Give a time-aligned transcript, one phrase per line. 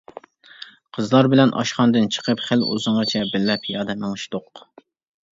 [0.97, 4.63] قىزلار بىلەن ئاشخانىدىن چىقىپ خېلى ئۇزۇنغىچە بىللە پىيادە مېڭىشتۇق.